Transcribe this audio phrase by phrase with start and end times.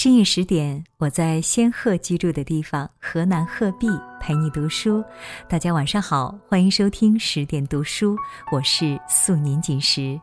[0.00, 3.88] 深夜十点，我在仙鹤居住的地方河南鹤壁
[4.20, 5.02] 陪你读书。
[5.48, 8.16] 大家晚上好，欢迎收听十点读书，
[8.52, 10.16] 我是素年锦时。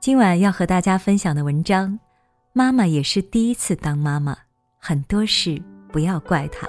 [0.00, 1.98] 今晚要和大家分享的文章，
[2.52, 4.36] 妈妈也是第一次当妈妈，
[4.78, 5.58] 很多事
[5.90, 6.68] 不要怪她。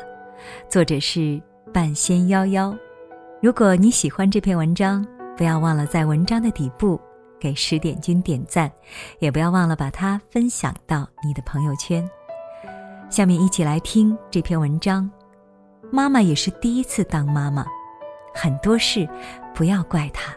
[0.70, 1.38] 作者是
[1.74, 2.74] 半仙夭夭。
[3.42, 6.98] 如果你喜欢这篇文章，不要忘了在文章的底部。
[7.46, 8.72] 给十点君点赞，
[9.20, 12.04] 也不要忘了把它分享到你的朋友圈。
[13.08, 15.08] 下面一起来听这篇文章。
[15.92, 17.64] 妈妈也是第一次当妈妈，
[18.34, 19.08] 很多事
[19.54, 20.36] 不要怪她。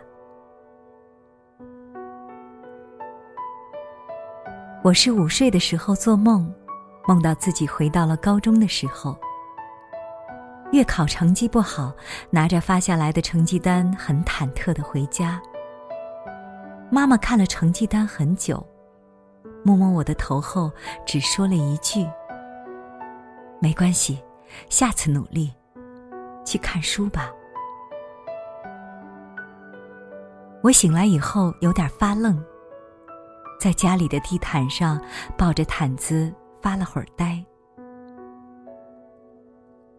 [4.85, 6.55] 我是午睡的时候做梦，
[7.07, 9.17] 梦到自己回到了高中的时候。
[10.73, 11.91] 月考成绩不好，
[12.29, 15.41] 拿着发下来的成绩单，很忐忑的回家。
[16.91, 18.65] 妈妈看了成绩单很久，
[19.63, 20.73] 摸摸我的头后，
[21.05, 22.07] 只说了一句
[23.61, 24.23] ：“没关系，
[24.71, 25.53] 下次努力，
[26.45, 27.31] 去看书吧。”
[30.63, 32.43] 我醒来以后有点发愣，
[33.61, 35.01] 在家里的地毯上
[35.37, 37.45] 抱着毯子发了会儿呆。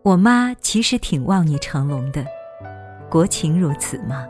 [0.01, 2.25] 我妈其实挺望你成龙的，
[3.09, 4.25] 国情如此嘛。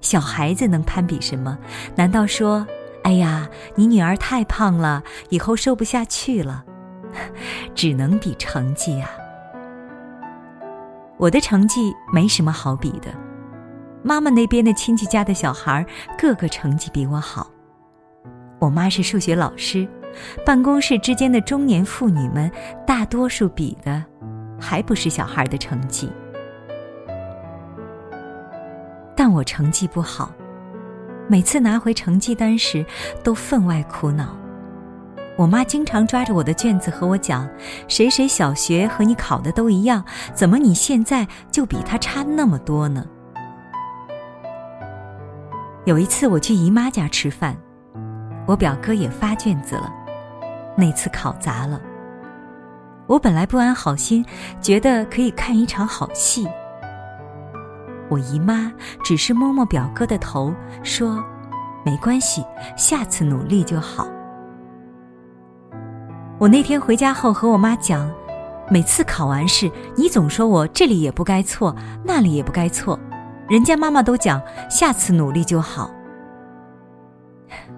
[0.00, 1.58] 小孩子能攀比什么？
[1.96, 2.66] 难道说，
[3.02, 6.64] 哎呀，你女儿太胖了，以后瘦不下去了？
[7.74, 9.10] 只能比成绩啊！
[11.16, 13.12] 我的成绩没什么好比的，
[14.02, 15.84] 妈妈那边的亲戚家的小孩
[16.18, 17.50] 个个成绩比我好。
[18.60, 19.88] 我妈是数学老师，
[20.44, 22.50] 办公室之间的中年妇女们
[22.86, 24.04] 大多数比的，
[24.60, 26.10] 还不是小孩的成绩。
[29.18, 30.30] 但我成绩不好，
[31.26, 32.86] 每次拿回成绩单时
[33.24, 34.28] 都分外苦恼。
[35.36, 37.48] 我妈经常抓着我的卷子和我讲
[37.88, 43.04] ：“谁谁小学和你考的都一样，怎么你现在就比他差那么多呢？”
[45.84, 47.56] 有一次我去姨妈家吃饭，
[48.46, 49.92] 我表哥也发卷子了，
[50.76, 51.80] 那次考砸了。
[53.08, 54.24] 我本来不安好心，
[54.62, 56.46] 觉得可以看一场好戏。
[58.08, 60.52] 我姨妈只是摸摸表哥的头，
[60.82, 61.22] 说
[61.84, 62.44] ：“没关系，
[62.76, 64.06] 下次努力就好。”
[66.38, 68.10] 我那天回家后和我妈讲，
[68.70, 71.74] 每次考完试，你总说我这里也不该错，
[72.04, 72.98] 那里也不该错，
[73.48, 74.40] 人家妈妈都讲
[74.70, 75.90] 下次努力就好。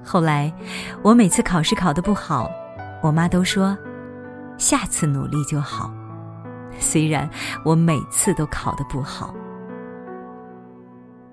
[0.05, 0.53] 后来，
[1.03, 2.51] 我每次考试考得不好，
[3.03, 3.77] 我妈都说
[4.59, 5.91] 下次努力就好。
[6.79, 7.29] 虽然
[7.65, 9.35] 我每次都考得不好。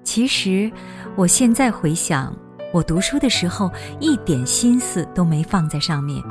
[0.07, 0.71] 其实，
[1.17, 2.33] 我现在回想，
[2.73, 3.69] 我读书的时候
[3.99, 6.23] 一点心思都没放在上面，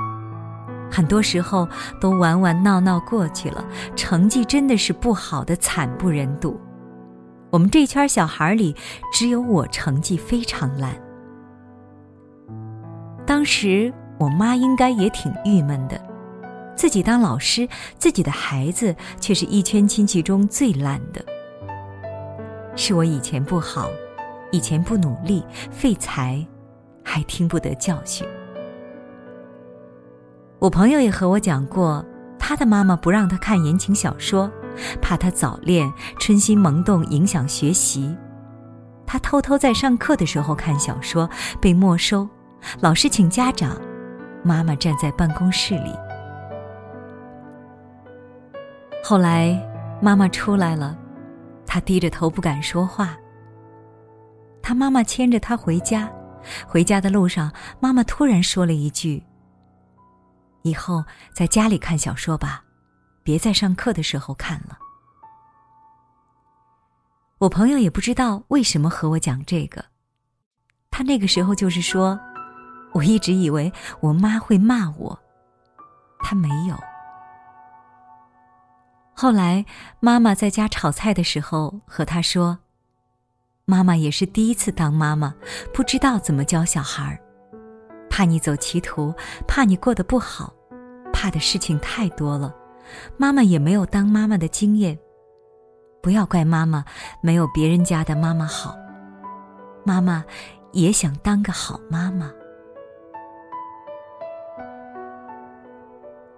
[0.91, 1.69] 很多时候
[2.01, 3.63] 都玩玩闹闹过去了，
[3.95, 6.59] 成绩真的是不好的惨不忍睹。
[7.51, 8.75] 我们这圈小孩里，
[9.13, 10.99] 只有我成绩非常烂。
[13.27, 16.01] 当时我妈应该也挺郁闷的，
[16.75, 21.23] 自己当老师，自己的孩子却是一圈亲戚中最烂的。
[22.77, 23.89] 是我以前不好，
[24.53, 26.47] 以前不努力，废材，
[27.03, 28.27] 还听不得教训。
[30.59, 32.05] 我朋友也和我讲过，
[32.39, 34.51] 他的妈妈不让他看言情小说，
[35.01, 38.15] 怕他早恋、春心萌动影响学习。
[39.07, 41.29] 他偷偷在上课的时候看小说，
[41.61, 42.29] 被没收，
[42.81, 43.81] 老师请家长，
[44.43, 45.93] 妈妈站在办公室里。
[49.03, 49.59] 后来
[50.01, 50.97] 妈妈出来了。
[51.77, 53.15] 他低着头不敢说话。
[54.63, 56.11] 他妈妈牵着他回家，
[56.67, 59.23] 回家的路上，妈妈突然说了一句
[60.65, 61.05] ：“以后
[61.35, 62.65] 在家里看小说吧，
[63.23, 64.79] 别在上课的时候看了。”
[67.41, 69.85] 我朋友也不知道为什么和我讲这个，
[70.91, 72.19] 他那个时候就是说，
[72.95, 73.71] 我一直以为
[74.01, 75.19] 我妈会骂我，
[76.21, 76.96] 他没有。
[79.19, 79.65] 后来，
[79.99, 82.59] 妈妈在家炒菜的时候和他说
[83.65, 85.35] ：“妈妈也是第一次当妈妈，
[85.73, 87.19] 不知道怎么教小孩儿，
[88.11, 89.15] 怕你走歧途，
[89.49, 90.53] 怕你过得不好，
[91.15, 92.55] 怕的事情太多了。
[93.17, 94.99] 妈妈也没有当妈妈的经验，
[96.03, 96.85] 不要怪妈妈
[97.23, 98.77] 没有别人家的妈妈好。
[99.83, 100.23] 妈妈
[100.73, 102.31] 也想当个好妈妈。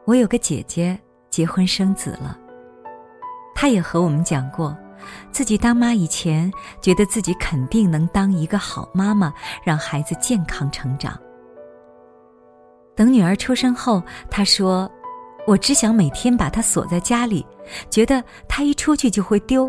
[0.05, 0.97] 我有个姐姐
[1.29, 2.39] 结婚生子了。”
[3.61, 4.77] 他也和我们讲过，
[5.33, 6.49] 自己当妈以前，
[6.81, 9.35] 觉得自己肯定能当一个好妈妈，
[9.65, 11.19] 让孩子健康成长。
[12.95, 14.01] 等女儿出生后，
[14.31, 14.89] 她说
[15.45, 17.45] ：“我只想每天把她锁在家里，
[17.91, 19.69] 觉得她一出去就会丢。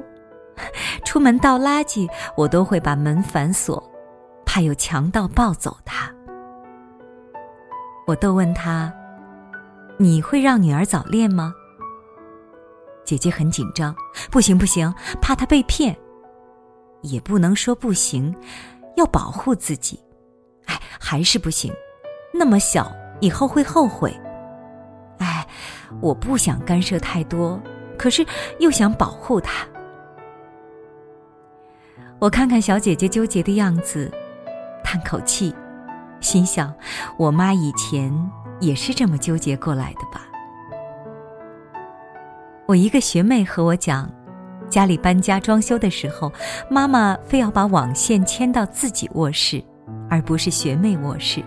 [1.04, 2.08] 出门倒垃圾，
[2.38, 3.84] 我都会把门反锁，
[4.46, 6.14] 怕有强盗抱走她。”
[8.06, 8.94] 我逗问她
[9.98, 11.56] ：“你会让女儿早恋吗？”
[13.10, 13.96] 姐姐很紧张
[14.30, 15.98] ：“不行不行，怕她被骗。”
[17.02, 18.36] 也不能说不行，
[18.98, 20.00] 要保护自己。
[20.66, 21.74] 哎，还是不行，
[22.32, 24.16] 那么小，以后会后悔。
[25.18, 25.48] 哎，
[26.02, 27.60] 我不想干涉太多，
[27.98, 28.24] 可是
[28.60, 29.66] 又想保护她。
[32.20, 34.12] 我看看小姐姐纠结的样子，
[34.84, 35.56] 叹口气，
[36.22, 36.72] 心想：
[37.18, 38.14] 我妈以前
[38.60, 40.28] 也是这么纠结过来的吧。
[42.70, 44.08] 我一个学妹和我讲。
[44.70, 46.32] 家里搬家装修的时候，
[46.70, 49.64] 妈妈非要把网线牵到自己卧室，
[50.08, 51.44] 而不是学妹卧室。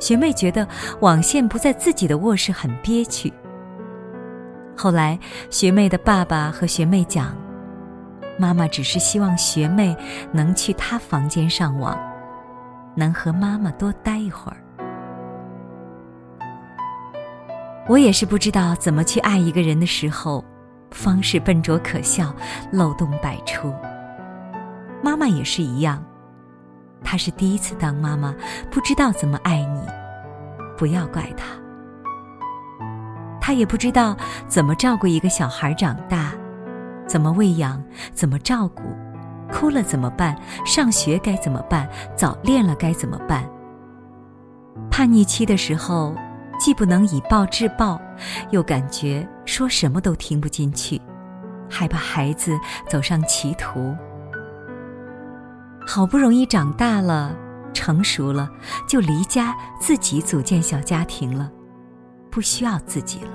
[0.00, 0.66] 学妹觉得
[1.00, 3.30] 网线不在自己的卧室很憋屈。
[4.74, 5.18] 后来，
[5.50, 7.36] 学妹的爸爸和学妹讲，
[8.38, 9.94] 妈妈只是希望学妹
[10.32, 11.94] 能去她房间上网，
[12.94, 14.56] 能和妈妈多待一会儿。
[17.88, 20.44] 我也是不知道怎么去爱一个人的时候。
[20.90, 22.34] 方式笨拙可笑，
[22.72, 23.74] 漏洞百出。
[25.02, 26.02] 妈妈也是一样，
[27.04, 28.34] 她是第一次当妈妈，
[28.70, 29.80] 不知道怎么爱你，
[30.78, 31.44] 不要怪她。
[33.38, 36.32] 她也不知道怎么照顾一个小孩长大，
[37.06, 37.82] 怎么喂养，
[38.14, 38.82] 怎么照顾，
[39.52, 40.34] 哭了怎么办？
[40.64, 41.86] 上学该怎么办？
[42.16, 43.44] 早恋了该怎么办？
[44.90, 46.14] 叛逆期的时候。
[46.58, 48.00] 既不能以暴制暴，
[48.50, 51.00] 又感觉说什么都听不进去，
[51.70, 52.58] 害怕孩子
[52.88, 53.96] 走上歧途。
[55.86, 57.34] 好不容易长大了，
[57.72, 58.50] 成熟了，
[58.86, 61.50] 就离家自己组建小家庭了，
[62.30, 63.30] 不需要自己了。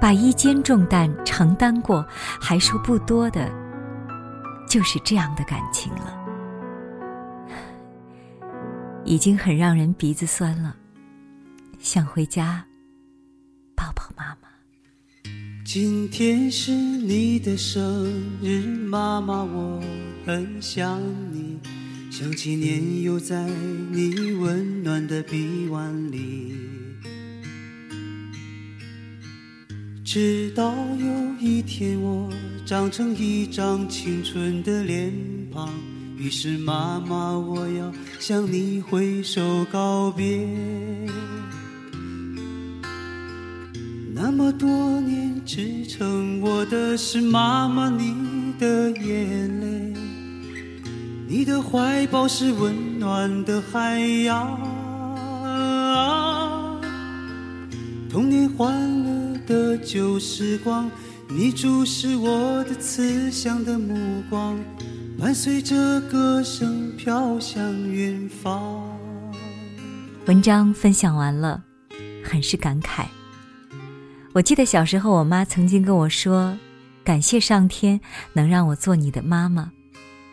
[0.00, 2.04] 把一肩重担承担过，
[2.40, 3.48] 还说不多的，
[4.66, 6.19] 就是这样的感情了。
[9.10, 10.76] 已经很让人鼻子酸了，
[11.80, 12.64] 想回家
[13.74, 14.48] 抱抱妈妈。
[15.64, 18.08] 今天是你的生
[18.40, 19.82] 日，妈妈，我
[20.24, 21.02] 很想
[21.32, 21.58] 你，
[22.08, 23.50] 想起年幼在
[23.90, 26.54] 你温暖的臂弯里，
[30.04, 32.32] 直到有一天我
[32.64, 35.12] 长成一张青春的脸
[35.52, 35.68] 庞。
[36.20, 40.46] 于是，妈妈，我要向你挥手告别。
[44.14, 49.94] 那么多年支撑我的是妈妈你的眼泪，
[51.26, 54.60] 你的怀抱是温暖的海洋。
[58.10, 60.90] 童年欢乐的旧时光，
[61.30, 64.58] 你注视我的慈祥的目光。
[65.20, 68.82] 伴随着歌声飘向远方。
[70.26, 71.62] 文章分享完了，
[72.24, 73.04] 很是感慨。
[74.32, 76.56] 我记得小时候，我妈曾经跟我说
[77.04, 78.00] ：“感谢上天
[78.32, 79.70] 能让我做你的妈妈，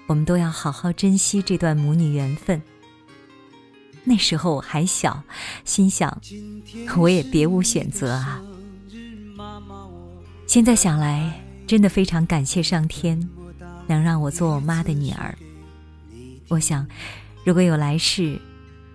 [0.08, 2.62] 我们都要好好珍惜这段母女缘分。”
[4.06, 5.22] 那时候我还小，
[5.66, 6.22] 心想
[6.96, 8.42] 我也别无选择啊。
[10.48, 13.30] 现在想来，真的非常感谢上天。
[13.88, 15.36] 能让我做我妈的女儿，
[16.50, 16.86] 我想，
[17.44, 18.40] 如果有来世，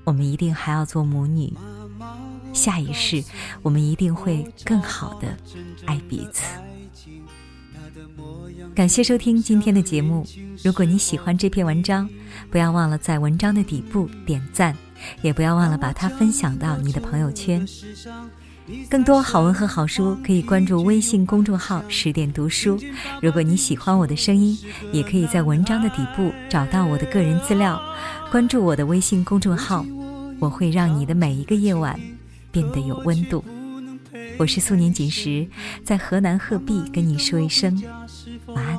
[0.04, 1.52] 我们一定还要做母女。
[2.52, 3.24] 下一世，
[3.62, 5.34] 我们一定会更好的
[5.86, 6.44] 爱彼此。
[8.74, 10.26] 感谢收听今天的节目。
[10.62, 12.08] 如果你喜欢这篇文章，
[12.50, 14.76] 不要忘了在文章的底部点赞，
[15.22, 17.66] 也不要忘了把它分享到你的朋友圈。
[18.88, 22.78] 更多好文和好书，可以关注微信公众号“十点读书”。
[23.20, 24.56] 如果你喜欢我的声音，
[24.92, 27.80] 也可以在文章的底部找到我的个人资料，
[28.30, 29.84] 关注我的微信公众号，
[30.38, 31.98] 我会让你的每一个夜晚
[32.50, 33.44] 变得有温度。
[34.38, 35.46] 我是素年锦时，
[35.84, 37.82] 在河南鹤壁跟你说一声
[38.46, 38.78] 晚安，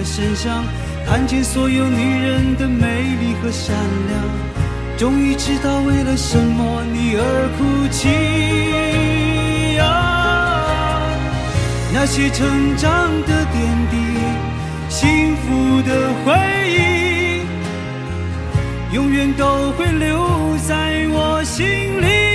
[0.00, 0.64] 的身上
[1.06, 3.76] 看见所有女人的美丽和善
[4.08, 4.24] 良，
[4.96, 8.08] 终于知道为了什么你而哭泣
[9.78, 11.04] 啊！
[11.92, 13.96] 那些成长的点滴，
[14.88, 16.32] 幸福的回
[16.70, 17.44] 忆，
[18.94, 21.66] 永远都会留在我心
[22.00, 22.29] 里。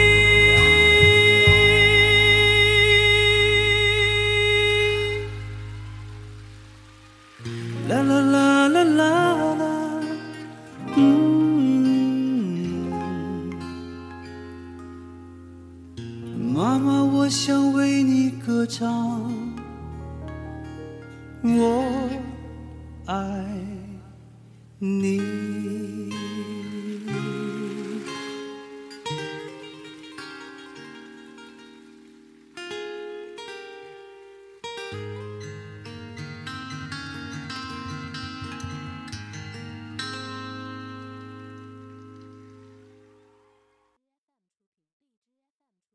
[24.86, 25.75] 你。